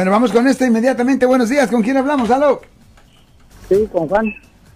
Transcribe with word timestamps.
Bueno, 0.00 0.12
vamos 0.12 0.30
con 0.30 0.46
esto 0.46 0.64
inmediatamente. 0.64 1.26
Buenos 1.26 1.48
días, 1.48 1.68
¿con 1.68 1.82
quién 1.82 1.96
hablamos? 1.96 2.30
¿Aló? 2.30 2.60
Sí, 3.68 3.88
con 3.90 4.06
Juan. 4.06 4.32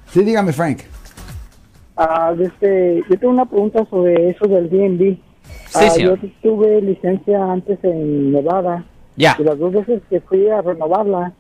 Sí, 0.08 0.25
dígame, 0.25 0.52
Frank. 0.52 0.80
Ah, 1.96 2.34
este, 2.37 3.04
yo 3.08 3.18
tengo 3.21 3.32
una 3.32 3.46
pregunta 3.46 3.87
sobre 3.88 4.30
eso 4.30 4.48
del 4.48 4.69
DNB. 4.69 5.16
Sí, 5.69 5.90
señor. 5.90 6.21
Yo 6.21 6.29
tuve 6.43 6.82
licencia 6.82 7.53
antes 7.53 7.79
en 7.85 8.32
Nevada. 8.32 8.85
Ya. 9.14 9.37
Y 9.38 9.45
las 9.45 9.61
dos 9.61 9.72
veces 9.72 10.03
que 10.11 10.21
fui 10.22 10.48
a 10.48 10.61
renovarla, 10.61 11.32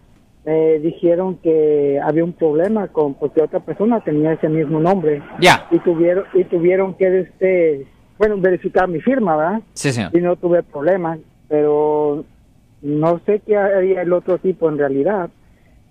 me 0.44 0.78
dijeron 0.78 1.38
que 1.42 1.98
había 2.04 2.22
un 2.22 2.34
problema 2.34 2.86
con 2.86 3.14
porque 3.14 3.42
otra 3.42 3.58
persona 3.58 3.98
tenía 3.98 4.34
ese 4.34 4.48
mismo 4.48 4.78
nombre. 4.78 5.24
Ya. 5.40 5.66
Y 5.72 5.80
tuvieron 5.80 6.26
y 6.34 6.44
tuvieron 6.44 6.94
que 6.94 7.22
este, 7.22 7.88
bueno, 8.16 8.36
verificar 8.38 8.86
mi 8.86 9.00
firma, 9.00 9.36
¿verdad? 9.36 9.60
Sí, 9.74 9.90
señor. 9.90 10.16
Y 10.16 10.20
no 10.20 10.36
tuve 10.36 10.62
problema, 10.62 11.18
pero 11.48 12.24
no 12.82 13.20
sé 13.24 13.40
qué 13.46 13.56
haría 13.56 14.02
el 14.02 14.12
otro 14.12 14.38
tipo 14.38 14.68
en 14.68 14.78
realidad. 14.78 15.30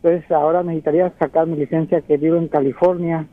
Entonces 0.03 0.29
ahora 0.31 0.63
necesitaría 0.63 1.11
sacar 1.19 1.47
mi 1.47 1.57
licencia 1.57 2.01
que 2.01 2.17
vivo 2.17 2.37
en 2.37 2.47
California. 2.47 3.27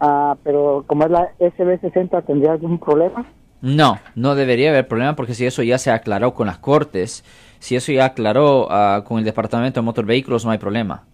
Ah, 0.00 0.36
pero 0.42 0.84
como 0.86 1.04
es 1.04 1.10
la 1.10 1.30
SB60, 1.38 2.24
¿tendría 2.24 2.52
algún 2.52 2.78
problema? 2.78 3.26
No, 3.62 3.98
no 4.14 4.34
debería 4.34 4.70
haber 4.70 4.86
problema 4.86 5.16
porque 5.16 5.34
si 5.34 5.46
eso 5.46 5.62
ya 5.62 5.78
se 5.78 5.90
aclaró 5.90 6.34
con 6.34 6.46
las 6.46 6.58
cortes, 6.58 7.24
si 7.58 7.76
eso 7.76 7.92
ya 7.92 8.06
aclaró 8.06 8.68
ah, 8.70 9.02
con 9.04 9.18
el 9.18 9.24
Departamento 9.24 9.80
de 9.80 9.84
Motor 9.84 10.04
Vehículos, 10.04 10.44
no 10.44 10.50
hay 10.50 10.58
problema. 10.58 11.04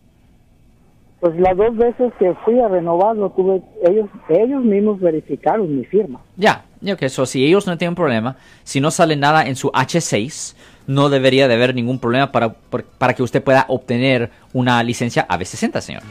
Pues 1.20 1.38
las 1.38 1.56
dos 1.56 1.77
veces 1.77 2.12
que 2.19 2.34
fui 2.44 2.58
a 2.58 2.66
renovarlo, 2.66 3.30
tuve 3.30 3.62
ellos 3.88 4.08
ellos 4.28 4.64
mismos 4.64 4.98
verificaron 5.00 5.77
mi 5.77 5.84
firma. 5.84 6.20
Ya, 6.36 6.64
yo 6.82 6.96
que 6.96 7.06
eso, 7.06 7.27
si 7.27 7.45
ellos 7.45 7.66
no 7.66 7.78
tienen 7.78 7.95
problema, 7.95 8.36
si 8.64 8.80
no 8.80 8.91
sale 8.91 9.16
nada 9.16 9.46
en 9.46 9.56
su 9.56 9.70
H6, 9.70 10.54
no 10.86 11.08
debería 11.08 11.48
de 11.48 11.55
haber 11.55 11.74
ningún 11.74 11.98
problema 11.98 12.32
para, 12.32 12.52
para 12.98 13.14
que 13.14 13.22
usted 13.22 13.42
pueda 13.42 13.64
obtener 13.68 14.30
una 14.52 14.82
licencia 14.82 15.27
AB60, 15.28 15.80
señor. 15.80 16.02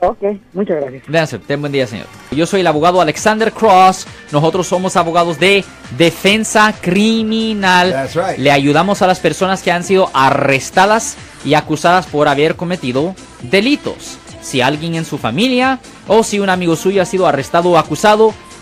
Ok, 0.00 0.22
muchas 0.52 0.80
gracias. 0.80 1.06
Véanse, 1.06 1.38
ten 1.38 1.60
buen 1.60 1.72
día, 1.72 1.86
señor. 1.86 2.06
Yo 2.30 2.46
soy 2.46 2.60
el 2.60 2.66
abogado 2.66 3.00
Alexander 3.00 3.52
Cross. 3.52 4.06
Nosotros 4.32 4.66
somos 4.66 4.96
abogados 4.96 5.38
de 5.38 5.64
defensa 5.96 6.74
criminal. 6.80 7.90
That's 7.90 8.14
right. 8.14 8.38
Le 8.38 8.50
ayudamos 8.50 9.00
a 9.00 9.06
las 9.06 9.20
personas 9.20 9.62
que 9.62 9.72
han 9.72 9.82
sido 9.82 10.10
arrestadas 10.12 11.16
y 11.44 11.54
acusadas 11.54 12.06
por 12.06 12.28
haber 12.28 12.56
cometido 12.56 13.14
delitos. 13.42 14.18
Si 14.42 14.60
alguien 14.60 14.94
en 14.94 15.06
su 15.06 15.16
familia 15.16 15.78
o 16.06 16.22
si 16.22 16.38
un 16.38 16.50
amigo 16.50 16.76
suyo 16.76 17.00
ha 17.00 17.06
sido 17.06 17.26
arrestado 17.26 17.70
o 17.70 17.78
acusado, 17.78 18.34